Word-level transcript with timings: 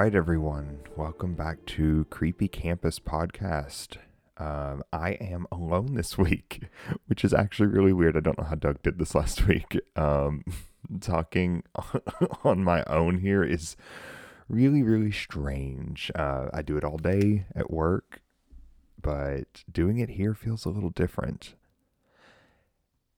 Right, 0.00 0.14
everyone. 0.14 0.78
Welcome 0.94 1.34
back 1.34 1.66
to 1.66 2.06
Creepy 2.08 2.46
Campus 2.46 3.00
Podcast. 3.00 3.96
Um, 4.36 4.84
I 4.92 5.14
am 5.20 5.48
alone 5.50 5.94
this 5.94 6.16
week, 6.16 6.68
which 7.08 7.24
is 7.24 7.34
actually 7.34 7.66
really 7.66 7.92
weird. 7.92 8.16
I 8.16 8.20
don't 8.20 8.38
know 8.38 8.44
how 8.44 8.54
Doug 8.54 8.80
did 8.84 9.00
this 9.00 9.16
last 9.16 9.44
week. 9.48 9.76
Um, 9.96 10.44
talking 11.00 11.64
on 12.44 12.62
my 12.62 12.84
own 12.84 13.18
here 13.18 13.42
is 13.42 13.76
really, 14.48 14.84
really 14.84 15.10
strange. 15.10 16.12
Uh, 16.14 16.46
I 16.54 16.62
do 16.62 16.76
it 16.76 16.84
all 16.84 16.98
day 16.98 17.46
at 17.56 17.68
work, 17.68 18.22
but 19.02 19.64
doing 19.68 19.98
it 19.98 20.10
here 20.10 20.32
feels 20.32 20.64
a 20.64 20.70
little 20.70 20.90
different. 20.90 21.56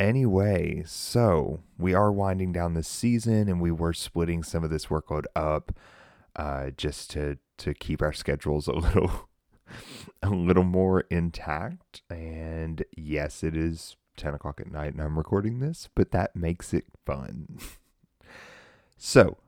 Anyway, 0.01 0.83
so 0.87 1.61
we 1.77 1.93
are 1.93 2.11
winding 2.11 2.55
down 2.55 2.73
this 2.73 2.89
season 2.89 3.51
and 3.51 3.61
we 3.61 3.71
were 3.71 3.93
splitting 3.93 4.43
some 4.43 4.65
of 4.65 4.71
this 4.71 4.87
workload 4.87 5.27
up 5.37 5.73
uh, 6.37 6.71
just 6.77 7.11
to 7.11 7.39
to 7.59 7.75
keep 7.75 8.01
our 8.01 8.13
schedules 8.13 8.67
a 8.67 8.73
little 8.73 9.29
a 10.23 10.31
little 10.31 10.65
more 10.65 11.01
intact. 11.11 12.03
And 12.11 12.85
yes, 12.97 13.43
it 13.43 13.57
is 13.57 13.97
ten 14.17 14.35
o'clock 14.35 14.61
at 14.61 14.71
night 14.71 14.93
and 14.93 15.03
I'm 15.03 15.19
recording 15.19 15.61
this, 15.61 15.89
but 15.95 16.11
that 16.13 16.37
makes 16.37 16.73
it 16.75 16.85
fun. 17.07 17.59
so, 18.97 19.39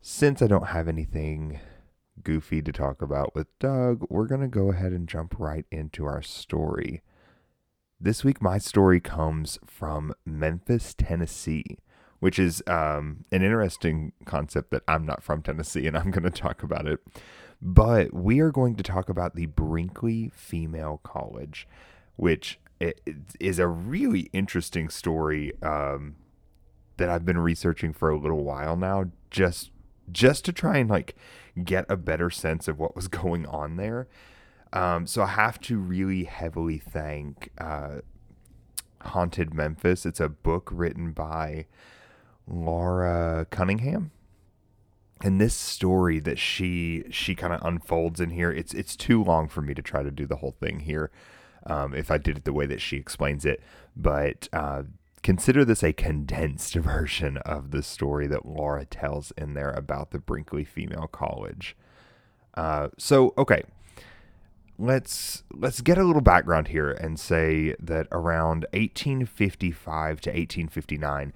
since 0.00 0.42
I 0.42 0.46
don't 0.46 0.68
have 0.68 0.88
anything 0.88 1.60
goofy 2.22 2.62
to 2.62 2.72
talk 2.72 3.00
about 3.00 3.34
with 3.34 3.46
Doug, 3.58 4.06
we're 4.08 4.26
gonna 4.26 4.48
go 4.48 4.70
ahead 4.70 4.92
and 4.92 5.08
jump 5.08 5.38
right 5.38 5.66
into 5.70 6.04
our 6.04 6.22
story. 6.22 7.02
This 8.00 8.22
week, 8.22 8.40
my 8.40 8.58
story 8.58 9.00
comes 9.00 9.58
from 9.66 10.14
Memphis, 10.24 10.94
Tennessee 10.96 11.78
which 12.20 12.38
is 12.38 12.62
um, 12.66 13.24
an 13.30 13.42
interesting 13.42 14.12
concept 14.24 14.70
that 14.70 14.82
I'm 14.88 15.06
not 15.06 15.22
from 15.22 15.42
Tennessee 15.42 15.86
and 15.86 15.96
I'm 15.96 16.10
going 16.10 16.24
to 16.24 16.30
talk 16.30 16.62
about 16.62 16.86
it. 16.86 17.00
But 17.60 18.12
we 18.12 18.40
are 18.40 18.52
going 18.52 18.76
to 18.76 18.82
talk 18.82 19.08
about 19.08 19.34
the 19.34 19.46
Brinkley 19.46 20.30
Female 20.34 21.00
College, 21.02 21.66
which 22.16 22.60
is 23.40 23.58
a 23.58 23.66
really 23.66 24.30
interesting 24.32 24.88
story 24.88 25.52
um, 25.62 26.16
that 26.98 27.08
I've 27.08 27.24
been 27.24 27.38
researching 27.38 27.92
for 27.92 28.10
a 28.10 28.18
little 28.18 28.44
while 28.44 28.76
now, 28.76 29.06
just 29.30 29.70
just 30.10 30.44
to 30.46 30.52
try 30.52 30.78
and 30.78 30.88
like 30.88 31.16
get 31.62 31.84
a 31.88 31.96
better 31.96 32.30
sense 32.30 32.68
of 32.68 32.78
what 32.78 32.94
was 32.94 33.08
going 33.08 33.46
on 33.46 33.76
there. 33.76 34.08
Um, 34.72 35.06
so 35.06 35.22
I 35.22 35.28
have 35.28 35.60
to 35.62 35.78
really 35.78 36.24
heavily 36.24 36.78
thank 36.78 37.50
uh, 37.58 38.00
Haunted 39.00 39.54
Memphis. 39.54 40.06
It's 40.06 40.20
a 40.20 40.28
book 40.28 40.68
written 40.72 41.12
by 41.12 41.66
Laura 42.48 43.46
Cunningham. 43.50 44.10
And 45.20 45.40
this 45.40 45.54
story 45.54 46.20
that 46.20 46.38
she 46.38 47.04
she 47.10 47.34
kind 47.34 47.52
of 47.52 47.60
unfolds 47.64 48.20
in 48.20 48.30
here, 48.30 48.52
it's 48.52 48.72
it's 48.72 48.94
too 48.94 49.22
long 49.22 49.48
for 49.48 49.62
me 49.62 49.74
to 49.74 49.82
try 49.82 50.02
to 50.02 50.10
do 50.10 50.26
the 50.26 50.36
whole 50.36 50.54
thing 50.60 50.80
here. 50.80 51.10
Um, 51.66 51.92
if 51.92 52.10
I 52.10 52.18
did 52.18 52.36
it 52.38 52.44
the 52.44 52.52
way 52.52 52.66
that 52.66 52.80
she 52.80 52.96
explains 52.96 53.44
it, 53.44 53.60
but 53.96 54.48
uh, 54.52 54.84
consider 55.22 55.64
this 55.64 55.82
a 55.82 55.92
condensed 55.92 56.74
version 56.76 57.38
of 57.38 57.72
the 57.72 57.82
story 57.82 58.28
that 58.28 58.46
Laura 58.46 58.84
tells 58.84 59.32
in 59.32 59.54
there 59.54 59.70
about 59.70 60.12
the 60.12 60.20
Brinkley 60.20 60.64
Female 60.64 61.08
College. 61.10 61.76
Uh, 62.54 62.88
so 62.96 63.34
okay, 63.36 63.62
let's 64.78 65.42
let's 65.52 65.80
get 65.80 65.98
a 65.98 66.04
little 66.04 66.22
background 66.22 66.68
here 66.68 66.92
and 66.92 67.18
say 67.18 67.74
that 67.80 68.06
around 68.12 68.66
1855 68.72 70.20
to 70.20 70.30
1859 70.30 71.32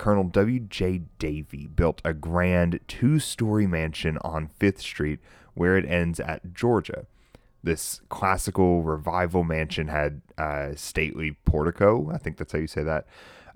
Colonel 0.00 0.24
W.J. 0.24 1.02
Davy 1.18 1.66
built 1.66 2.00
a 2.06 2.14
grand 2.14 2.80
two 2.88 3.18
story 3.18 3.66
mansion 3.66 4.16
on 4.22 4.48
Fifth 4.48 4.80
Street 4.80 5.20
where 5.52 5.76
it 5.76 5.84
ends 5.84 6.18
at 6.18 6.54
Georgia. 6.54 7.04
This 7.62 8.00
classical 8.08 8.82
revival 8.82 9.44
mansion 9.44 9.88
had 9.88 10.22
a 10.38 10.72
stately 10.74 11.36
portico, 11.44 12.10
I 12.10 12.16
think 12.16 12.38
that's 12.38 12.50
how 12.50 12.60
you 12.60 12.66
say 12.66 12.82
that, 12.82 13.06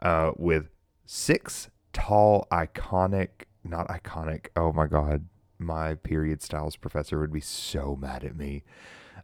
uh, 0.00 0.32
with 0.37 0.69
six 1.06 1.71
tall, 1.94 2.47
iconic, 2.53 3.47
not 3.65 3.88
iconic, 3.88 4.49
oh 4.55 4.71
my 4.71 4.87
God, 4.87 5.25
my 5.59 5.94
period 5.94 6.43
styles 6.43 6.76
professor 6.76 7.19
would 7.21 7.32
be 7.32 7.41
so 7.41 7.97
mad 7.99 8.22
at 8.22 8.37
me. 8.37 8.65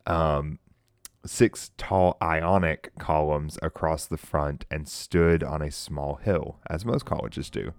Um, 0.07 0.59
six 1.25 1.71
tall 1.77 2.17
ionic 2.23 2.93
columns 2.99 3.59
across 3.63 4.07
the 4.07 4.17
front 4.17 4.65
and 4.71 4.89
stood 4.89 5.43
on 5.43 5.63
a 5.63 5.71
small 5.71 6.17
hill, 6.17 6.59
as 6.69 6.85
most 6.85 7.05
colleges 7.05 7.51
do. 7.51 7.73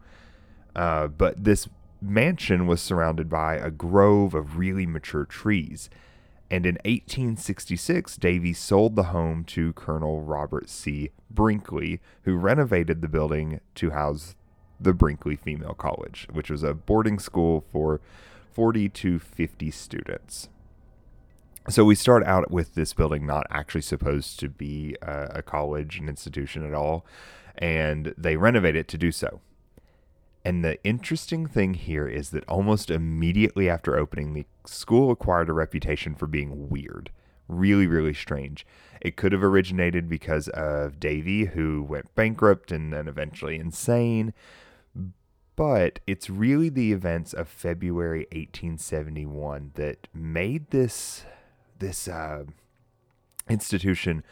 Uh, 0.76 1.08
but 1.08 1.44
this 1.44 1.68
mansion 2.02 2.68
was 2.68 2.82
surrounded 2.82 3.30
by 3.30 3.56
a 3.56 3.72
grove 3.72 4.34
of 4.34 4.58
really 4.58 4.86
mature 4.86 5.26
trees. 5.26 5.90
And 6.50 6.66
in 6.66 6.76
1866, 6.86 8.18
Davy 8.18 8.54
sold 8.54 8.96
the 8.96 9.04
home 9.04 9.44
to 9.46 9.74
Colonel 9.74 10.22
Robert 10.22 10.70
C. 10.70 11.12
Brinkley, 11.30 12.02
who 12.24 12.36
renovated 12.36 13.02
the 13.02 13.08
building 13.08 13.62
to 13.76 13.92
house 13.92 14.36
the 14.80 14.94
Brinkley 14.94 15.36
Female 15.36 15.74
College, 15.74 16.28
which 16.32 16.50
was 16.50 16.64
a 16.64 16.74
boarding 16.74 17.20
school 17.20 17.64
for 17.72 18.02
40 18.52 18.90
to 18.90 19.20
50 19.20 19.72
students 19.72 20.50
so 21.70 21.86
we 21.86 21.96
start 21.96 22.24
out 22.24 22.50
with 22.50 22.74
this 22.76 22.94
building 22.94 23.26
not 23.26 23.46
actually 23.50 23.82
supposed 23.82 24.40
to 24.40 24.50
be 24.50 24.96
a, 25.02 25.28
a, 25.36 25.42
college, 25.42 26.00
an 26.00 26.10
institution 26.10 26.66
at 26.66 26.74
all, 26.74 27.06
and 27.58 28.14
they 28.18 28.36
renovate 28.36 28.76
it 28.76 28.88
to 28.90 28.98
do 28.98 29.12
so. 29.12 29.42
And 30.44 30.66
the 30.66 30.84
interesting 30.84 31.46
thing 31.46 31.76
here 31.76 32.08
is 32.08 32.32
that 32.32 32.48
almost 32.48 32.90
immediately 32.90 33.70
after 33.70 33.96
opening, 33.96 34.34
the 34.34 34.48
school 34.66 35.12
acquired 35.12 35.50
a 35.50 35.54
reputation 35.54 36.16
for 36.16 36.26
being 36.26 36.68
weird, 36.70 37.12
really, 37.48 37.86
really 37.86 38.14
strange. 38.16 38.66
It 39.00 39.16
could 39.16 39.32
have 39.32 39.44
originated 39.44 40.10
because 40.10 40.48
of 40.50 41.00
Davy, 41.00 41.46
who 41.46 41.84
went 41.84 42.16
bankrupt 42.16 42.72
and 42.72 42.92
then 42.92 43.08
eventually 43.08 43.58
insane. 43.58 44.34
But 45.56 46.00
it's 46.08 46.28
really 46.28 46.70
the 46.70 46.92
events 46.92 47.34
of 47.34 47.48
February 47.48 48.26
1871 48.32 49.74
that 49.76 50.08
made 50.12 50.72
this 50.72 51.26
this 51.82 52.08
uh, 52.08 52.46
institution 53.50 54.24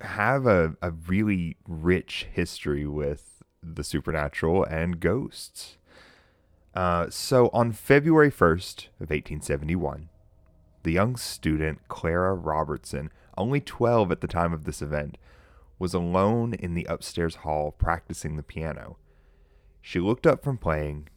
have 0.00 0.46
a, 0.46 0.74
a 0.82 0.90
really 0.90 1.56
rich 1.68 2.26
history 2.32 2.86
with 2.86 3.42
the 3.62 3.84
supernatural 3.84 4.64
and 4.64 4.98
ghosts. 4.98 5.78
Uh, 6.74 7.06
so 7.08 7.48
on 7.52 7.70
February 7.70 8.30
1st 8.30 8.86
of 9.00 9.10
1871, 9.10 10.08
the 10.82 10.92
young 10.92 11.16
student 11.16 11.86
Clara 11.86 12.34
Robertson, 12.34 13.10
only 13.38 13.60
12 13.60 14.10
at 14.10 14.20
the 14.20 14.26
time 14.26 14.52
of 14.52 14.64
this 14.64 14.82
event, 14.82 15.16
was 15.78 15.94
alone 15.94 16.54
in 16.54 16.74
the 16.74 16.86
upstairs 16.88 17.36
hall 17.36 17.70
practicing 17.70 18.36
the 18.36 18.42
piano. 18.42 18.96
She 19.80 20.00
looked 20.00 20.26
up 20.26 20.42
from 20.42 20.58
playing 20.58 21.08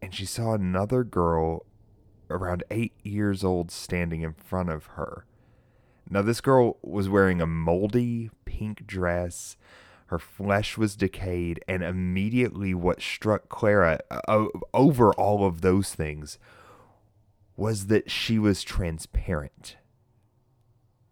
and 0.00 0.12
she 0.12 0.24
saw 0.24 0.54
another 0.54 1.04
girl 1.04 1.64
around 2.32 2.64
eight 2.70 2.92
years 3.02 3.44
old 3.44 3.70
standing 3.70 4.22
in 4.22 4.32
front 4.34 4.70
of 4.70 4.86
her. 4.86 5.24
Now, 6.08 6.22
this 6.22 6.40
girl 6.40 6.78
was 6.82 7.08
wearing 7.08 7.40
a 7.40 7.46
moldy 7.46 8.30
pink 8.44 8.86
dress. 8.86 9.56
Her 10.06 10.18
flesh 10.18 10.76
was 10.76 10.94
decayed, 10.94 11.64
and 11.66 11.82
immediately 11.82 12.74
what 12.74 13.00
struck 13.00 13.48
Clara 13.48 14.00
uh, 14.10 14.46
over 14.74 15.12
all 15.14 15.46
of 15.46 15.62
those 15.62 15.94
things 15.94 16.38
was 17.56 17.86
that 17.86 18.10
she 18.10 18.38
was 18.38 18.62
transparent. 18.62 19.76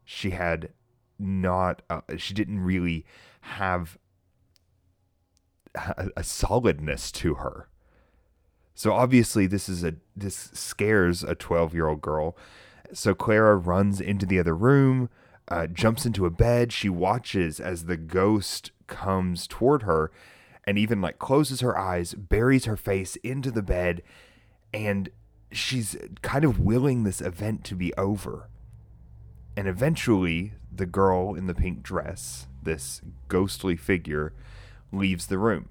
She 0.05 0.31
had 0.31 0.70
not, 1.19 1.81
uh, 1.88 2.02
she 2.19 2.34
didn't 2.34 2.61
really 2.61 3.06
have 3.43 3.96
a, 5.75 6.08
a 6.17 6.22
solidness 6.22 7.11
to 7.12 7.37
her. 7.37 7.69
So 8.75 8.93
obviously 8.93 9.46
this 9.46 9.69
is 9.69 9.84
a 9.84 9.94
this 10.17 10.50
scares 10.52 11.22
a 11.22 11.34
12-year-old 11.34 12.00
girl. 12.00 12.37
So 12.93 13.14
Clara 13.14 13.56
runs 13.56 14.00
into 14.00 14.26
the 14.26 14.38
other 14.38 14.55
room, 14.55 15.11
uh, 15.49 15.67
jumps 15.67 16.06
into 16.06 16.26
a 16.26 16.31
bed. 16.31 16.72
She 16.72 16.88
watches 16.88 17.61
as 17.61 17.84
the 17.84 17.96
ghost 17.96 18.72
comes 18.87 19.46
toward 19.46 19.82
her 19.82 20.11
and 20.64 20.78
even 20.78 21.00
like 21.00 21.19
closes 21.19 21.61
her 21.61 21.76
eyes, 21.76 22.14
buries 22.14 22.67
her 22.67 22.76
face 22.76 23.17
into 23.17 23.50
the 23.50 23.62
bed, 23.62 24.02
and 24.72 25.08
she's 25.50 25.96
kind 26.22 26.44
of 26.44 26.61
willing 26.61 27.05
this 27.05 27.20
event 27.20 27.64
to 27.64 27.75
be 27.75 27.93
over. 27.94 28.49
And 29.56 29.67
eventually, 29.67 30.52
the 30.72 30.87
girl 30.87 31.34
in 31.34 31.46
the 31.46 31.55
pink 31.55 31.82
dress, 31.82 32.46
this 32.62 33.02
ghostly 33.28 33.76
figure, 33.76 34.32
leaves 34.93 35.26
the 35.26 35.38
room. 35.38 35.69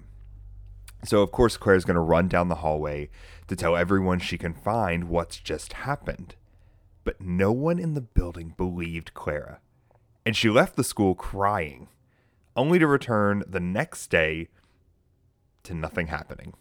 So, 1.02 1.22
of 1.22 1.32
course, 1.32 1.56
Claire's 1.56 1.84
going 1.84 1.94
to 1.94 2.00
run 2.00 2.28
down 2.28 2.48
the 2.48 2.56
hallway 2.56 3.08
to 3.48 3.56
tell 3.56 3.76
everyone 3.76 4.18
she 4.18 4.36
can 4.36 4.52
find 4.52 5.08
what's 5.08 5.38
just 5.38 5.72
happened. 5.72 6.34
But 7.04 7.20
no 7.20 7.50
one 7.52 7.78
in 7.78 7.94
the 7.94 8.00
building 8.02 8.54
believed 8.56 9.14
Clara, 9.14 9.60
and 10.26 10.36
she 10.36 10.50
left 10.50 10.76
the 10.76 10.84
school 10.84 11.14
crying, 11.14 11.88
only 12.54 12.78
to 12.78 12.86
return 12.86 13.42
the 13.46 13.60
next 13.60 14.08
day 14.08 14.48
to 15.62 15.74
nothing 15.74 16.08
happening. 16.08 16.52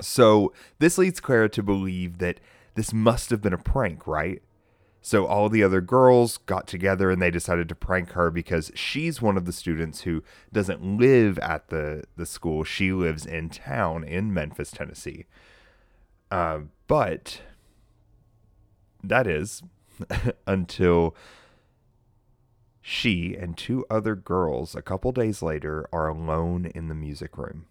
So 0.00 0.52
this 0.78 0.98
leads 0.98 1.20
Clara 1.20 1.48
to 1.50 1.62
believe 1.62 2.18
that 2.18 2.38
this 2.74 2.92
must 2.92 3.30
have 3.30 3.40
been 3.40 3.52
a 3.52 3.58
prank, 3.58 4.06
right? 4.06 4.42
So 5.06 5.26
all 5.26 5.50
the 5.50 5.62
other 5.62 5.82
girls 5.82 6.38
got 6.38 6.66
together 6.66 7.10
and 7.10 7.20
they 7.20 7.30
decided 7.30 7.68
to 7.68 7.74
prank 7.74 8.12
her 8.12 8.30
because 8.30 8.72
she's 8.74 9.20
one 9.20 9.36
of 9.36 9.44
the 9.44 9.52
students 9.52 10.00
who 10.00 10.22
doesn't 10.50 10.82
live 10.82 11.38
at 11.40 11.68
the, 11.68 12.04
the 12.16 12.24
school. 12.24 12.64
She 12.64 12.90
lives 12.90 13.26
in 13.26 13.50
town 13.50 14.04
in 14.04 14.32
Memphis, 14.32 14.70
Tennessee. 14.70 15.26
Uh, 16.30 16.60
but 16.86 17.42
that 19.02 19.26
is 19.26 19.62
until 20.46 21.14
she 22.80 23.36
and 23.38 23.58
two 23.58 23.84
other 23.90 24.14
girls, 24.14 24.74
a 24.74 24.80
couple 24.80 25.12
days 25.12 25.42
later, 25.42 25.86
are 25.92 26.08
alone 26.08 26.64
in 26.74 26.88
the 26.88 26.94
music 26.94 27.36
room. 27.36 27.66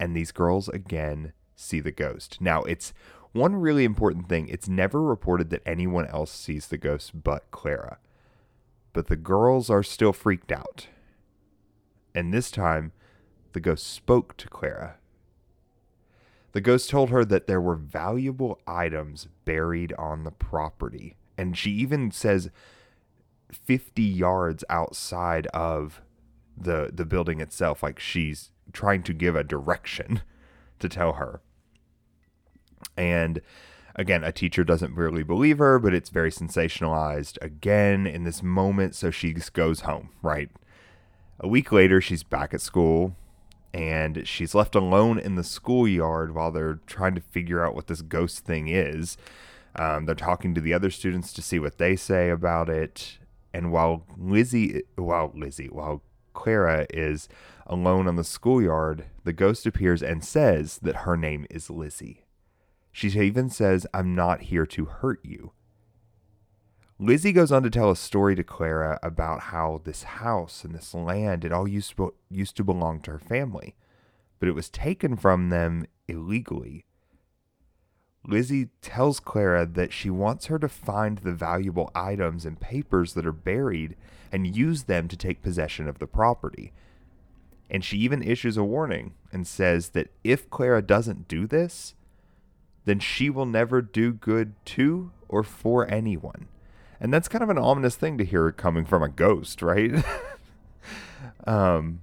And 0.00 0.16
these 0.16 0.32
girls 0.32 0.68
again 0.68 1.34
see 1.54 1.78
the 1.78 1.92
ghost. 1.92 2.40
Now, 2.40 2.64
it's 2.64 2.92
one 3.34 3.56
really 3.56 3.84
important 3.84 4.28
thing 4.28 4.48
it's 4.48 4.68
never 4.68 5.02
reported 5.02 5.50
that 5.50 5.62
anyone 5.66 6.06
else 6.06 6.30
sees 6.30 6.68
the 6.68 6.78
ghost 6.78 7.22
but 7.22 7.50
Clara. 7.50 7.98
But 8.92 9.08
the 9.08 9.16
girls 9.16 9.68
are 9.68 9.82
still 9.82 10.12
freaked 10.12 10.52
out. 10.52 10.86
And 12.14 12.32
this 12.32 12.50
time, 12.50 12.92
the 13.52 13.60
ghost 13.60 13.86
spoke 13.86 14.36
to 14.36 14.48
Clara. 14.48 14.96
The 16.52 16.60
ghost 16.60 16.88
told 16.88 17.10
her 17.10 17.24
that 17.24 17.48
there 17.48 17.60
were 17.60 17.74
valuable 17.74 18.60
items 18.68 19.26
buried 19.44 19.92
on 19.94 20.22
the 20.22 20.30
property. 20.30 21.16
And 21.36 21.58
she 21.58 21.72
even 21.72 22.12
says 22.12 22.50
50 23.52 24.00
yards 24.00 24.64
outside 24.70 25.48
of 25.48 26.00
the 26.56 26.90
the 26.94 27.04
building 27.04 27.40
itself 27.40 27.82
like 27.82 27.98
she's 27.98 28.52
trying 28.72 29.02
to 29.02 29.12
give 29.12 29.34
a 29.34 29.42
direction 29.42 30.22
to 30.78 30.88
tell 30.88 31.14
her. 31.14 31.40
And 32.96 33.40
again, 33.94 34.24
a 34.24 34.32
teacher 34.32 34.64
doesn't 34.64 34.94
really 34.94 35.22
believe 35.22 35.58
her, 35.58 35.78
but 35.78 35.94
it's 35.94 36.10
very 36.10 36.30
sensationalized 36.30 37.38
again 37.42 38.06
in 38.06 38.24
this 38.24 38.42
moment. 38.42 38.94
So 38.94 39.10
she 39.10 39.32
goes 39.32 39.80
home, 39.80 40.10
right? 40.22 40.50
A 41.40 41.48
week 41.48 41.72
later, 41.72 42.00
she's 42.00 42.22
back 42.22 42.54
at 42.54 42.60
school 42.60 43.16
and 43.72 44.26
she's 44.26 44.54
left 44.54 44.76
alone 44.76 45.18
in 45.18 45.34
the 45.34 45.42
schoolyard 45.42 46.34
while 46.34 46.52
they're 46.52 46.78
trying 46.86 47.16
to 47.16 47.20
figure 47.20 47.64
out 47.64 47.74
what 47.74 47.88
this 47.88 48.02
ghost 48.02 48.44
thing 48.44 48.68
is. 48.68 49.16
Um, 49.76 50.06
they're 50.06 50.14
talking 50.14 50.54
to 50.54 50.60
the 50.60 50.72
other 50.72 50.90
students 50.90 51.32
to 51.32 51.42
see 51.42 51.58
what 51.58 51.78
they 51.78 51.96
say 51.96 52.30
about 52.30 52.68
it. 52.68 53.18
And 53.52 53.72
while 53.72 54.04
Lizzie, 54.16 54.82
while 54.94 55.32
Lizzie, 55.34 55.68
while 55.68 56.02
Clara 56.34 56.86
is 56.90 57.28
alone 57.66 58.06
on 58.06 58.14
the 58.14 58.24
schoolyard, 58.24 59.06
the 59.24 59.32
ghost 59.32 59.66
appears 59.66 60.02
and 60.02 60.24
says 60.24 60.78
that 60.82 60.96
her 60.96 61.16
name 61.16 61.46
is 61.50 61.68
Lizzie. 61.68 62.24
She 62.94 63.08
even 63.08 63.50
says, 63.50 63.88
I'm 63.92 64.14
not 64.14 64.42
here 64.42 64.64
to 64.66 64.84
hurt 64.84 65.18
you. 65.24 65.50
Lizzie 67.00 67.32
goes 67.32 67.50
on 67.50 67.64
to 67.64 67.68
tell 67.68 67.90
a 67.90 67.96
story 67.96 68.36
to 68.36 68.44
Clara 68.44 69.00
about 69.02 69.40
how 69.40 69.80
this 69.82 70.04
house 70.04 70.62
and 70.62 70.72
this 70.72 70.94
land, 70.94 71.44
it 71.44 71.50
all 71.50 71.66
used 71.66 71.96
to, 71.96 72.14
used 72.30 72.56
to 72.56 72.62
belong 72.62 73.00
to 73.00 73.10
her 73.10 73.18
family, 73.18 73.74
but 74.38 74.48
it 74.48 74.54
was 74.54 74.70
taken 74.70 75.16
from 75.16 75.48
them 75.48 75.86
illegally. 76.06 76.84
Lizzie 78.24 78.68
tells 78.80 79.18
Clara 79.18 79.66
that 79.66 79.92
she 79.92 80.08
wants 80.08 80.46
her 80.46 80.60
to 80.60 80.68
find 80.68 81.18
the 81.18 81.32
valuable 81.32 81.90
items 81.96 82.46
and 82.46 82.60
papers 82.60 83.14
that 83.14 83.26
are 83.26 83.32
buried 83.32 83.96
and 84.30 84.56
use 84.56 84.84
them 84.84 85.08
to 85.08 85.16
take 85.16 85.42
possession 85.42 85.88
of 85.88 85.98
the 85.98 86.06
property. 86.06 86.72
And 87.68 87.84
she 87.84 87.98
even 87.98 88.22
issues 88.22 88.56
a 88.56 88.62
warning 88.62 89.14
and 89.32 89.48
says 89.48 89.88
that 89.90 90.12
if 90.22 90.48
Clara 90.48 90.80
doesn't 90.80 91.26
do 91.26 91.48
this, 91.48 91.94
then 92.84 92.98
she 92.98 93.30
will 93.30 93.46
never 93.46 93.80
do 93.82 94.12
good 94.12 94.54
to 94.66 95.10
or 95.28 95.42
for 95.42 95.88
anyone. 95.90 96.48
And 97.00 97.12
that's 97.12 97.28
kind 97.28 97.42
of 97.42 97.50
an 97.50 97.58
ominous 97.58 97.96
thing 97.96 98.18
to 98.18 98.24
hear 98.24 98.50
coming 98.52 98.84
from 98.84 99.02
a 99.02 99.08
ghost, 99.08 99.62
right? 99.62 100.04
um, 101.46 102.00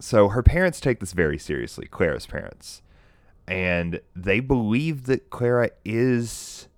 so 0.00 0.28
her 0.28 0.42
parents 0.42 0.80
take 0.80 1.00
this 1.00 1.12
very 1.12 1.38
seriously, 1.38 1.86
Clara's 1.86 2.26
parents. 2.26 2.82
And 3.46 4.00
they 4.14 4.40
believe 4.40 5.06
that 5.06 5.30
Clara 5.30 5.70
is 5.84 6.68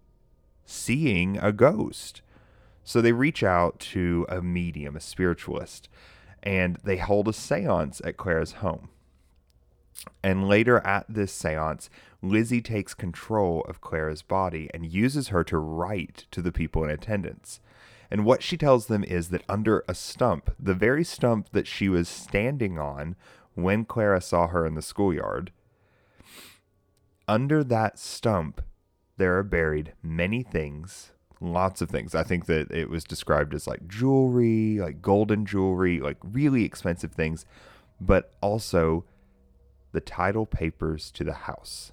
seeing 0.66 1.38
a 1.38 1.52
ghost. 1.52 2.20
So 2.84 3.00
they 3.00 3.12
reach 3.12 3.42
out 3.42 3.78
to 3.80 4.26
a 4.28 4.42
medium, 4.42 4.96
a 4.96 5.00
spiritualist, 5.00 5.88
and 6.42 6.78
they 6.84 6.96
hold 6.98 7.28
a 7.28 7.32
seance 7.32 8.00
at 8.04 8.16
Clara's 8.16 8.52
home. 8.52 8.90
And 10.22 10.48
later 10.48 10.78
at 10.86 11.06
this 11.08 11.32
seance, 11.32 11.90
Lizzie 12.22 12.60
takes 12.60 12.94
control 12.94 13.62
of 13.68 13.80
Clara's 13.80 14.22
body 14.22 14.68
and 14.74 14.86
uses 14.86 15.28
her 15.28 15.44
to 15.44 15.58
write 15.58 16.26
to 16.30 16.42
the 16.42 16.52
people 16.52 16.84
in 16.84 16.90
attendance. 16.90 17.60
And 18.10 18.24
what 18.24 18.42
she 18.42 18.56
tells 18.56 18.86
them 18.86 19.04
is 19.04 19.28
that 19.28 19.44
under 19.48 19.84
a 19.86 19.94
stump, 19.94 20.54
the 20.58 20.74
very 20.74 21.04
stump 21.04 21.50
that 21.52 21.66
she 21.66 21.88
was 21.88 22.08
standing 22.08 22.78
on 22.78 23.16
when 23.54 23.84
Clara 23.84 24.20
saw 24.20 24.46
her 24.48 24.64
in 24.64 24.74
the 24.74 24.82
schoolyard, 24.82 25.52
under 27.26 27.62
that 27.62 27.98
stump, 27.98 28.62
there 29.18 29.36
are 29.36 29.42
buried 29.42 29.92
many 30.02 30.42
things, 30.42 31.12
lots 31.40 31.82
of 31.82 31.90
things. 31.90 32.14
I 32.14 32.22
think 32.22 32.46
that 32.46 32.70
it 32.70 32.88
was 32.88 33.04
described 33.04 33.52
as 33.52 33.66
like 33.66 33.86
jewelry, 33.86 34.78
like 34.78 35.02
golden 35.02 35.44
jewelry, 35.44 36.00
like 36.00 36.16
really 36.22 36.64
expensive 36.64 37.12
things, 37.12 37.44
but 38.00 38.32
also 38.40 39.04
the 39.92 40.00
title 40.00 40.46
papers 40.46 41.10
to 41.12 41.24
the 41.24 41.32
house. 41.32 41.92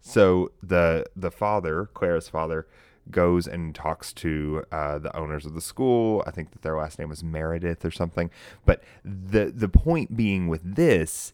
So 0.00 0.52
the 0.62 1.06
the 1.16 1.30
father, 1.30 1.88
Clara's 1.94 2.28
father, 2.28 2.66
goes 3.10 3.46
and 3.46 3.74
talks 3.74 4.12
to 4.12 4.64
uh, 4.70 4.98
the 4.98 5.14
owners 5.16 5.46
of 5.46 5.54
the 5.54 5.60
school. 5.60 6.22
I 6.26 6.30
think 6.30 6.50
that 6.52 6.62
their 6.62 6.76
last 6.76 6.98
name 6.98 7.08
was 7.08 7.24
Meredith 7.24 7.84
or 7.84 7.90
something. 7.90 8.30
But 8.66 8.82
the 9.04 9.46
the 9.46 9.68
point 9.68 10.16
being 10.16 10.48
with 10.48 10.74
this 10.76 11.32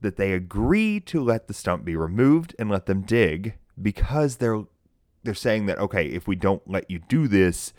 that 0.00 0.16
they 0.16 0.32
agree 0.32 1.00
to 1.00 1.22
let 1.22 1.46
the 1.46 1.54
stump 1.54 1.84
be 1.84 1.96
removed 1.96 2.54
and 2.58 2.68
let 2.68 2.86
them 2.86 3.02
dig 3.02 3.54
because 3.80 4.36
they're 4.36 4.64
they're 5.24 5.34
saying 5.34 5.66
that 5.66 5.78
okay, 5.78 6.06
if 6.06 6.26
we 6.26 6.36
don't 6.36 6.68
let 6.68 6.90
you 6.90 6.98
do 6.98 7.28
this, 7.28 7.72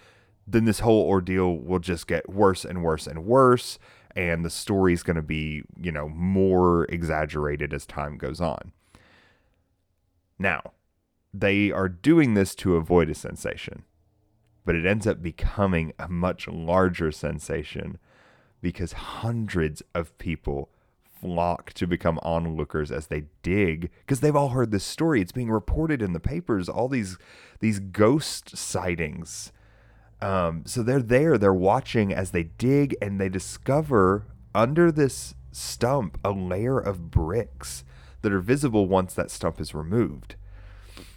then 0.48 0.66
this 0.66 0.80
whole 0.80 1.06
ordeal 1.06 1.56
will 1.58 1.80
just 1.80 2.08
get 2.08 2.30
worse 2.30 2.66
and 2.66 2.84
worse 2.84 3.06
and 3.06 3.26
worse 3.26 3.78
and 4.15 4.43
the 4.43 4.50
story's 4.50 5.03
going 5.03 5.15
to 5.15 5.22
be, 5.22 5.63
you 5.82 5.91
know, 5.91 6.10
more 6.10 6.86
exaggerated 6.86 7.74
as 7.74 7.86
time 7.86 8.17
goes 8.17 8.39
on. 8.39 8.72
Now, 10.38 10.74
they 11.34 11.72
are 11.72 11.89
doing 11.89 12.34
this 12.34 12.53
to 12.55 12.75
avoid 12.75 13.10
a 13.10 13.15
sensation, 13.15 13.84
but 14.65 14.75
it 14.75 14.86
ends 14.86 15.08
up 15.08 15.22
becoming 15.22 15.93
a 15.98 16.08
much 16.08 16.48
larger 16.48 17.12
sensation 17.12 17.98
because 18.62 18.93
hundreds 18.93 19.82
of 19.96 20.17
people 20.17 20.70
flock 21.22 21.72
to 21.74 21.88
become 21.88 22.20
onlookers 22.22 22.91
as 22.91 23.08
they 23.08 23.24
dig 23.43 23.89
because 24.00 24.20
they've 24.20 24.36
all 24.36 24.50
heard 24.50 24.72
this 24.72 24.84
story 24.84 25.22
it's 25.22 25.32
being 25.32 25.50
reported 25.50 26.01
in 26.01 26.12
the 26.12 26.20
papers 26.20 26.67
all 26.67 26.89
these 26.89 27.17
these 27.62 27.79
ghost 27.79 28.58
sightings 28.58 29.53
um, 30.24 30.63
so 30.65 30.82
they're 30.82 31.01
there, 31.01 31.38
they're 31.38 31.53
watching 31.53 32.13
as 32.13 32.32
they 32.32 32.44
dig, 32.44 32.96
and 33.01 33.20
they 33.20 33.27
discover 33.27 34.25
under 34.56 34.89
this 34.89 35.36
stump 35.51 36.18
a 36.24 36.32
layer 36.32 36.80
of 36.80 37.12
bricks 37.12 37.84
that 38.22 38.32
are 38.32 38.39
visible 38.39 38.88
once 38.88 39.13
that 39.15 39.30
stump 39.30 39.60
is 39.60 39.75
removed. 39.75 40.36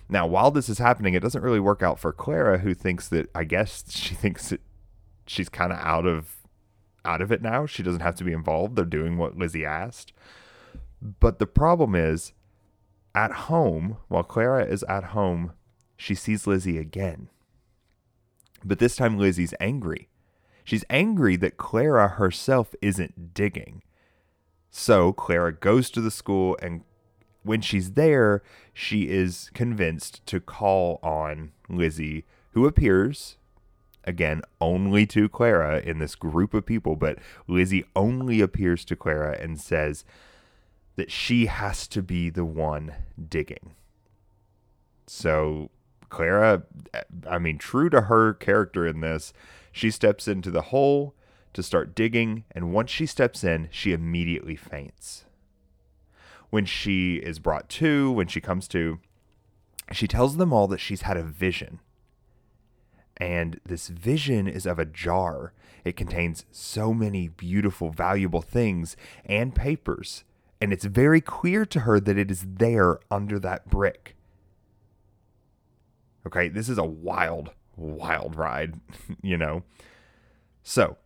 Now, 0.09 0.27
while 0.27 0.51
this 0.51 0.69
is 0.69 0.79
happening, 0.79 1.15
it 1.15 1.23
doesn't 1.23 1.43
really 1.43 1.61
work 1.61 1.85
out 1.85 2.01
for 2.01 2.13
Clara, 2.13 2.59
who 2.59 2.75
thinks 2.75 3.07
that 3.11 3.31
I 3.33 3.45
guess 3.45 3.85
she 3.91 4.17
thinks 4.17 4.49
that 4.49 4.61
she's 5.25 5.49
kind 5.49 5.73
of 5.73 5.79
out 5.79 6.05
of 6.05 6.39
out 7.05 7.23
of 7.23 7.31
it 7.31 7.41
now. 7.41 7.65
She 7.65 7.85
doesn't 7.85 8.01
have 8.01 8.17
to 8.17 8.25
be 8.25 8.33
involved. 8.33 8.75
They're 8.75 8.85
doing 8.85 9.19
what 9.19 9.39
Lizzie 9.39 9.65
asked. 9.65 10.13
But 11.01 11.39
the 11.39 11.47
problem 11.47 11.95
is, 11.95 12.33
at 13.15 13.31
home, 13.31 13.99
while 14.09 14.25
Clara 14.25 14.65
is 14.65 14.83
at 14.89 15.05
home, 15.05 15.53
she 15.97 16.17
sees 16.17 16.49
Lizzie 16.49 16.79
again. 16.79 17.29
But 18.65 18.79
this 18.79 18.97
time 18.97 19.19
Lizzie's 19.19 19.55
angry. 19.61 20.09
She's 20.65 20.85
angry 20.91 21.37
that 21.37 21.57
Clara 21.57 22.09
herself 22.09 22.75
isn't 22.83 23.35
digging. 23.35 23.83
So 24.71 25.13
Clara 25.13 25.53
goes 25.53 25.91
to 25.91 26.01
the 26.01 26.11
school, 26.11 26.57
and 26.61 26.83
when 27.43 27.61
she's 27.61 27.93
there, 27.93 28.43
she 28.75 29.09
is 29.09 29.51
convinced 29.55 30.27
to 30.27 30.41
call 30.41 30.99
on 31.03 31.53
Lizzie, 31.69 32.25
who 32.51 32.67
appears 32.67 33.37
again 34.05 34.43
only 34.61 35.07
to 35.07 35.29
Clara 35.29 35.81
in 35.81 35.99
this 35.99 36.15
group 36.15 36.55
of 36.55 36.67
people. 36.67 36.97
But 36.97 37.19
Lizzie 37.47 37.85
only 37.95 38.41
appears 38.41 38.85
to 38.87 38.97
Clara 38.97 39.39
and 39.41 39.61
says 39.61 40.05
that 40.97 41.11
she 41.11 41.47
has 41.47 41.87
to 41.89 42.03
be 42.03 42.31
the 42.31 42.45
one 42.45 42.95
digging. 43.29 43.75
So 45.07 45.71
Clara, 46.09 46.63
I 47.29 47.39
mean, 47.39 47.59
true 47.59 47.91
to 47.91 48.03
her 48.03 48.35
character 48.35 48.87
in 48.87 49.01
this, 49.01 49.33
she 49.73 49.91
steps 49.91 50.29
into 50.29 50.51
the 50.51 50.63
hole 50.63 51.15
to 51.53 51.63
start 51.63 51.95
digging, 51.95 52.45
and 52.53 52.73
once 52.73 52.91
she 52.91 53.07
steps 53.07 53.43
in, 53.45 53.69
she 53.71 53.93
immediately 53.93 54.57
faints. 54.57 55.25
when 56.51 56.65
she 56.65 57.17
is 57.17 57.39
brought 57.39 57.69
to, 57.69 58.11
when 58.13 58.27
she 58.27 58.41
comes 58.41 58.69
to, 58.69 58.99
she 59.93 60.09
tells 60.09 60.37
them 60.37 60.53
all 60.53 60.67
that 60.69 60.81
she's 60.81 61.03
had 61.03 61.17
a 61.17 61.23
vision. 61.23 61.81
And 63.19 63.61
this 63.65 63.89
vision 63.89 64.47
is 64.47 64.67
of 64.67 64.79
a 64.79 64.85
jar. 64.85 65.53
It 65.85 65.97
contains 65.97 66.45
so 66.51 66.93
many 66.93 67.29
beautiful, 67.29 67.91
valuable 67.91 68.43
things 68.43 68.97
and 69.25 69.55
papers. 69.55 70.25
And 70.61 70.73
it's 70.73 70.85
very 70.85 71.21
clear 71.21 71.65
to 71.67 71.81
her 71.81 72.01
that 72.01 72.19
it 72.19 72.31
is 72.31 72.47
there 72.47 72.99
under 73.11 73.39
that 73.39 73.69
brick. 73.71 74.16
Okay, 76.27 76.49
this 76.49 76.69
is 76.69 76.77
a 76.77 76.85
wild, 76.85 77.53
wild 77.77 78.35
ride, 78.35 78.81
you 79.23 79.37
know? 79.37 79.63
So, 80.63 80.97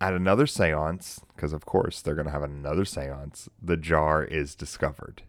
at 0.00 0.14
another 0.14 0.46
seance, 0.46 1.20
because 1.34 1.52
of 1.52 1.66
course 1.66 2.00
they're 2.00 2.14
going 2.14 2.26
to 2.26 2.32
have 2.32 2.42
another 2.42 2.84
seance, 2.84 3.48
the 3.60 3.76
jar 3.76 4.22
is 4.22 4.54
discovered. 4.54 5.22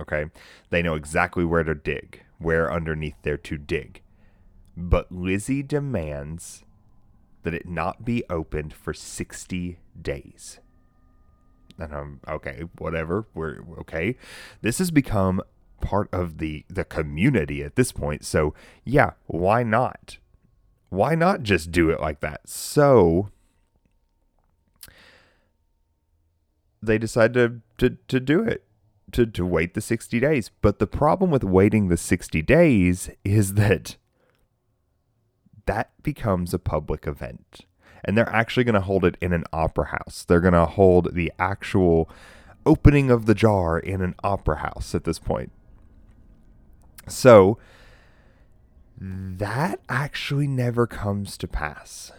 Okay? 0.00 0.26
They 0.70 0.82
know 0.82 0.94
exactly 0.94 1.44
where 1.44 1.64
to 1.64 1.74
dig, 1.74 2.22
where 2.38 2.72
underneath 2.72 3.16
there 3.22 3.38
to 3.38 3.58
dig. 3.58 4.02
But 4.76 5.10
Lizzie 5.10 5.62
demands 5.62 6.64
that 7.42 7.54
it 7.54 7.66
not 7.66 8.04
be 8.04 8.24
opened 8.28 8.74
for 8.74 8.92
60 8.92 9.78
days. 10.00 10.60
And 11.78 11.94
I'm 11.94 12.20
okay, 12.26 12.64
whatever. 12.78 13.26
We're 13.34 13.60
okay. 13.80 14.16
This 14.62 14.78
has 14.78 14.90
become 14.90 15.42
part 15.86 16.08
of 16.12 16.38
the 16.38 16.64
the 16.68 16.84
community 16.84 17.62
at 17.62 17.76
this 17.76 17.92
point. 17.92 18.24
So, 18.24 18.54
yeah, 18.84 19.12
why 19.26 19.62
not? 19.62 20.18
Why 20.88 21.14
not 21.14 21.42
just 21.42 21.70
do 21.70 21.90
it 21.90 22.00
like 22.00 22.20
that? 22.20 22.48
So, 22.48 23.30
they 26.82 26.98
decide 26.98 27.34
to, 27.34 27.60
to, 27.78 27.90
to 28.08 28.20
do 28.20 28.42
it 28.42 28.64
to, 29.12 29.26
to 29.26 29.46
wait 29.46 29.74
the 29.74 29.80
60 29.80 30.18
days. 30.20 30.50
But 30.60 30.78
the 30.78 30.86
problem 30.86 31.30
with 31.30 31.44
waiting 31.44 31.88
the 31.88 31.96
60 31.96 32.42
days 32.42 33.10
is 33.24 33.54
that 33.54 33.96
that 35.66 35.90
becomes 36.02 36.52
a 36.52 36.58
public 36.58 37.06
event. 37.06 37.60
And 38.04 38.16
they're 38.16 38.28
actually 38.28 38.64
going 38.64 38.74
to 38.74 38.80
hold 38.80 39.04
it 39.04 39.16
in 39.20 39.32
an 39.32 39.44
opera 39.52 39.86
house. 39.86 40.24
They're 40.26 40.40
going 40.40 40.54
to 40.54 40.66
hold 40.66 41.14
the 41.14 41.32
actual 41.38 42.08
opening 42.64 43.10
of 43.10 43.26
the 43.26 43.34
jar 43.34 43.78
in 43.78 44.00
an 44.00 44.14
opera 44.22 44.58
house 44.58 44.94
at 44.94 45.04
this 45.04 45.18
point. 45.18 45.52
So 47.06 47.58
that 48.98 49.80
actually 49.88 50.46
never 50.46 50.86
comes 50.86 51.36
to 51.38 51.46
pass 51.46 52.12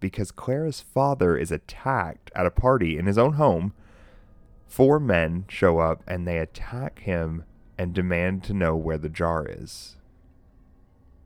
because 0.00 0.30
Clara's 0.30 0.80
father 0.80 1.36
is 1.36 1.50
attacked 1.50 2.30
at 2.34 2.46
a 2.46 2.50
party 2.50 2.96
in 2.96 3.06
his 3.06 3.18
own 3.18 3.34
home 3.34 3.72
Four 4.68 5.00
men 5.00 5.46
show 5.48 5.78
up 5.78 6.02
and 6.06 6.28
they 6.28 6.38
attack 6.38 7.00
him 7.00 7.44
and 7.78 7.94
demand 7.94 8.44
to 8.44 8.52
know 8.52 8.76
where 8.76 8.98
the 8.98 9.08
jar 9.08 9.46
is. 9.48 9.96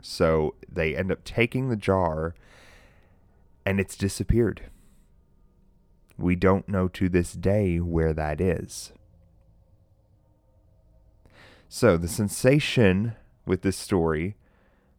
So 0.00 0.54
they 0.70 0.96
end 0.96 1.10
up 1.10 1.24
taking 1.24 1.68
the 1.68 1.76
jar 1.76 2.34
and 3.66 3.80
it's 3.80 3.96
disappeared. 3.96 4.70
We 6.16 6.36
don't 6.36 6.68
know 6.68 6.86
to 6.88 7.08
this 7.08 7.32
day 7.32 7.78
where 7.78 8.12
that 8.12 8.40
is. 8.40 8.92
So 11.74 11.96
the 11.96 12.06
sensation 12.06 13.14
with 13.46 13.62
this 13.62 13.78
story, 13.78 14.36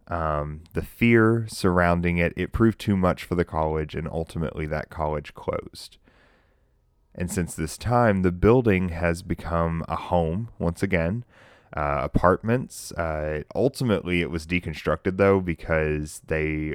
um, 0.08 0.62
the 0.74 0.82
fear 0.82 1.46
surrounding 1.48 2.18
it, 2.18 2.34
it 2.36 2.52
proved 2.52 2.80
too 2.80 2.98
much 2.98 3.26
for 3.26 3.36
the 3.36 3.46
college, 3.46 3.94
and 3.94 4.08
ultimately 4.08 4.66
that 4.66 4.90
college 4.90 5.36
closed. 5.36 5.98
And 7.14 7.30
since 7.30 7.54
this 7.54 7.78
time, 7.78 8.24
the 8.24 8.32
building 8.32 8.90
has 8.90 9.22
become 9.22 9.86
a 9.88 9.96
home 9.96 10.50
once 10.58 10.82
again. 10.82 11.26
Uh, 11.78 12.00
apartments. 12.02 12.92
Uh, 12.94 13.44
ultimately, 13.54 14.22
it 14.22 14.32
was 14.32 14.48
deconstructed 14.48 15.18
though 15.18 15.40
because 15.40 16.24
they 16.26 16.74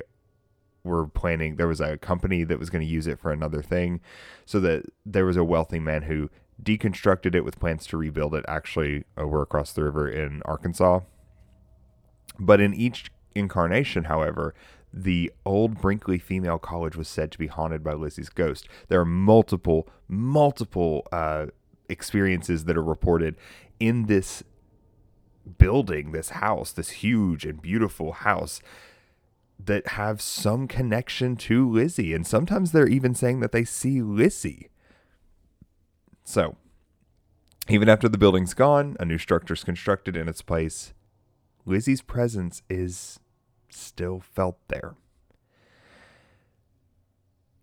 were 0.85 1.09
planning. 1.09 1.57
There 1.57 1.67
was 1.67 1.81
a 1.81 1.99
company 1.99 2.45
that 2.45 2.61
was 2.61 2.71
going 2.71 2.87
to 2.87 2.91
use 2.91 3.09
it 3.09 3.19
for 3.19 3.33
another 3.33 3.63
thing, 3.63 4.01
so 4.47 4.61
that 4.61 4.85
there 5.05 5.27
was 5.27 5.37
a 5.37 5.43
wealthy 5.43 5.81
man 5.81 6.03
who 6.03 6.31
deconstructed 6.63 7.35
it 7.35 7.45
with 7.45 7.61
plans 7.61 7.87
to 7.87 7.97
rebuild 7.97 8.35
it. 8.35 8.45
Actually, 8.49 9.05
over 9.17 9.43
across 9.43 9.73
the 9.73 9.85
river 9.85 10.09
in 10.09 10.43
Arkansas. 10.45 11.01
But 12.39 12.61
in 12.61 12.75
each 12.75 13.11
incarnation, 13.35 14.05
however, 14.05 14.55
the 14.93 15.33
old 15.45 15.81
Brinkley 15.81 16.19
Female 16.19 16.59
College 16.59 16.97
was 16.97 17.09
said 17.09 17.31
to 17.33 17.39
be 17.39 17.47
haunted 17.47 17.85
by 17.85 17.93
Lizzie's 17.93 18.31
ghost. 18.31 18.69
There 18.89 19.01
are 19.01 19.05
multiple, 19.05 19.89
multiple 20.09 21.07
uh, 21.13 21.47
experiences 21.89 22.65
that 22.65 22.77
are 22.77 22.83
reported 22.83 23.37
in 23.79 24.07
this 24.07 24.43
building, 25.59 26.13
this 26.13 26.31
house, 26.31 26.73
this 26.73 26.91
huge 26.91 27.45
and 27.45 27.61
beautiful 27.61 28.13
house 28.13 28.61
that 29.65 29.89
have 29.89 30.21
some 30.21 30.69
connection 30.69 31.37
to 31.37 31.69
Lizzie. 31.69 32.15
And 32.15 32.27
sometimes 32.27 32.73
they're 32.73 32.89
even 32.89 33.15
saying 33.15 33.41
that 33.41 33.53
they 33.53 33.65
see 33.65 34.03
Lizzie. 34.03 34.69
So, 36.29 36.57
even 37.71 37.89
after 37.89 38.07
the 38.07 38.19
building's 38.19 38.53
gone, 38.53 38.99
a 39.01 39.07
new 39.07 39.17
structure 39.17 39.55
is 39.55 39.65
constructed 39.65 40.15
in 40.15 40.29
its 40.29 40.43
place. 40.43 40.93
Lizzie's 41.65 42.03
presence 42.03 42.61
is 42.69 43.19
still 43.71 44.21
felt 44.21 44.59
there. 44.69 44.95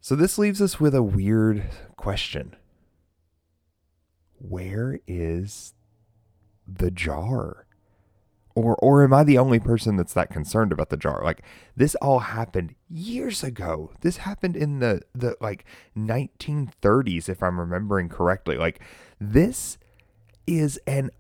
So 0.01 0.15
this 0.15 0.39
leaves 0.39 0.63
us 0.63 0.79
with 0.79 0.95
a 0.95 1.03
weird 1.03 1.69
question. 1.95 2.55
Where 4.39 5.00
is 5.05 5.75
the 6.67 6.89
jar? 6.89 7.64
Or 8.56 8.76
or 8.78 9.04
am 9.04 9.14
I 9.14 9.26
the 9.26 9.38
only 9.38 9.60
person 9.60 9.98
that's 9.98 10.14
that 10.14 10.32
concerned 10.32 10.72
about 10.72 10.90
the 10.90 10.98
jar? 10.98 11.22
Like 11.24 11.44
this 11.76 11.94
all 11.96 12.20
happened 12.20 12.74
years 12.90 13.44
ago. 13.44 13.92
This 14.00 14.18
happened 14.18 14.56
in 14.56 14.80
the 14.80 15.02
the 15.14 15.36
like 15.42 15.66
1930s 15.98 17.28
if 17.28 17.44
I'm 17.44 17.60
remembering 17.60 18.08
correctly. 18.08 18.56
Like 18.58 18.80
this 19.20 19.78
is 20.48 20.80
an 20.88 21.12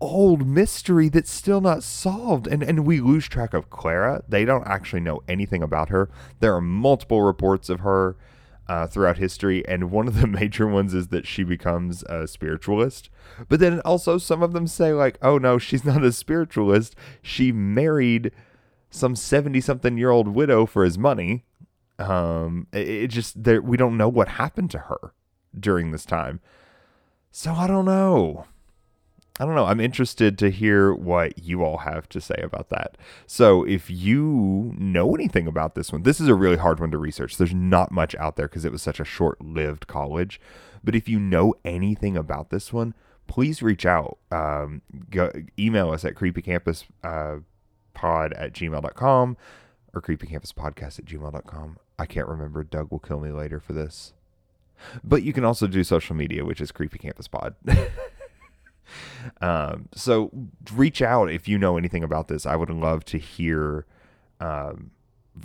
old 0.00 0.46
mystery 0.46 1.08
that's 1.08 1.30
still 1.30 1.60
not 1.60 1.82
solved. 1.82 2.46
And, 2.46 2.62
and 2.62 2.86
we 2.86 3.00
lose 3.00 3.28
track 3.28 3.54
of 3.54 3.70
Clara. 3.70 4.22
They 4.28 4.44
don't 4.44 4.66
actually 4.66 5.00
know 5.00 5.22
anything 5.28 5.62
about 5.62 5.90
her. 5.90 6.10
There 6.40 6.54
are 6.54 6.60
multiple 6.60 7.22
reports 7.22 7.68
of 7.68 7.80
her 7.80 8.16
uh, 8.70 8.86
throughout 8.86 9.18
history. 9.18 9.66
And 9.66 9.90
one 9.90 10.06
of 10.06 10.20
the 10.20 10.26
major 10.28 10.66
ones 10.66 10.94
is 10.94 11.08
that 11.08 11.26
she 11.26 11.42
becomes 11.42 12.04
a 12.04 12.28
spiritualist. 12.28 13.10
But 13.48 13.58
then 13.58 13.80
also, 13.80 14.16
some 14.16 14.44
of 14.44 14.52
them 14.52 14.68
say, 14.68 14.92
like, 14.92 15.18
oh 15.20 15.38
no, 15.38 15.58
she's 15.58 15.84
not 15.92 16.04
a 16.04 16.12
spiritualist. 16.12 16.94
She 17.20 17.50
married 17.50 18.30
some 18.88 19.16
70 19.16 19.60
something 19.60 19.98
year 19.98 20.10
old 20.10 20.28
widow 20.28 20.66
for 20.66 20.84
his 20.84 20.96
money. 20.96 21.44
Um, 21.98 22.68
it, 22.72 22.88
it 22.88 23.06
just, 23.08 23.42
there, 23.42 23.60
we 23.60 23.76
don't 23.76 23.96
know 23.96 24.08
what 24.08 24.28
happened 24.28 24.70
to 24.70 24.78
her 24.78 25.14
during 25.58 25.90
this 25.90 26.04
time. 26.04 26.40
So 27.32 27.52
I 27.52 27.66
don't 27.66 27.84
know. 27.84 28.46
I 29.40 29.46
don't 29.46 29.54
know. 29.54 29.64
I'm 29.64 29.80
interested 29.80 30.36
to 30.40 30.50
hear 30.50 30.92
what 30.92 31.38
you 31.38 31.64
all 31.64 31.78
have 31.78 32.06
to 32.10 32.20
say 32.20 32.38
about 32.42 32.68
that. 32.68 32.98
So, 33.26 33.64
if 33.64 33.88
you 33.88 34.74
know 34.76 35.14
anything 35.14 35.46
about 35.46 35.74
this 35.74 35.90
one, 35.90 36.02
this 36.02 36.20
is 36.20 36.28
a 36.28 36.34
really 36.34 36.58
hard 36.58 36.78
one 36.78 36.90
to 36.90 36.98
research. 36.98 37.38
There's 37.38 37.54
not 37.54 37.90
much 37.90 38.14
out 38.16 38.36
there 38.36 38.48
because 38.48 38.66
it 38.66 38.70
was 38.70 38.82
such 38.82 39.00
a 39.00 39.04
short 39.04 39.40
lived 39.40 39.86
college. 39.86 40.42
But 40.84 40.94
if 40.94 41.08
you 41.08 41.18
know 41.18 41.54
anything 41.64 42.18
about 42.18 42.50
this 42.50 42.70
one, 42.70 42.92
please 43.28 43.62
reach 43.62 43.86
out. 43.86 44.18
Um, 44.30 44.82
go, 45.08 45.32
email 45.58 45.90
us 45.90 46.04
at 46.04 46.16
creepycampuspod 46.16 46.84
uh, 47.02 48.28
at 48.36 48.52
gmail.com 48.52 49.36
or 49.94 50.02
creepycampuspodcast 50.02 50.98
at 50.98 51.04
gmail.com. 51.06 51.78
I 51.98 52.04
can't 52.04 52.28
remember. 52.28 52.62
Doug 52.62 52.90
will 52.90 52.98
kill 52.98 53.20
me 53.20 53.30
later 53.30 53.58
for 53.58 53.72
this. 53.72 54.12
But 55.02 55.22
you 55.22 55.32
can 55.32 55.46
also 55.46 55.66
do 55.66 55.82
social 55.82 56.14
media, 56.14 56.44
which 56.44 56.60
is 56.60 56.72
Creepy 56.72 56.98
Campus 56.98 57.26
Pod. 57.26 57.54
Um, 59.40 59.88
so 59.94 60.30
reach 60.72 61.02
out 61.02 61.30
if 61.30 61.48
you 61.48 61.58
know 61.58 61.76
anything 61.76 62.02
about 62.04 62.28
this. 62.28 62.46
I 62.46 62.56
would 62.56 62.70
love 62.70 63.04
to 63.06 63.18
hear 63.18 63.86
um, 64.40 64.90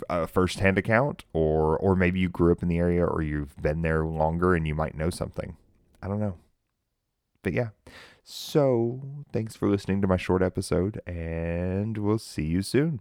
a 0.08 0.26
firsthand 0.26 0.78
account, 0.78 1.24
or 1.32 1.76
or 1.78 1.96
maybe 1.96 2.20
you 2.20 2.28
grew 2.28 2.52
up 2.52 2.62
in 2.62 2.68
the 2.68 2.78
area, 2.78 3.04
or 3.04 3.22
you've 3.22 3.60
been 3.60 3.82
there 3.82 4.04
longer 4.04 4.54
and 4.54 4.66
you 4.66 4.74
might 4.74 4.96
know 4.96 5.10
something. 5.10 5.56
I 6.02 6.08
don't 6.08 6.20
know, 6.20 6.36
but 7.42 7.52
yeah. 7.52 7.68
So 8.22 9.00
thanks 9.32 9.54
for 9.54 9.68
listening 9.68 10.02
to 10.02 10.08
my 10.08 10.16
short 10.16 10.42
episode, 10.42 11.00
and 11.06 11.96
we'll 11.98 12.18
see 12.18 12.44
you 12.44 12.62
soon. 12.62 13.00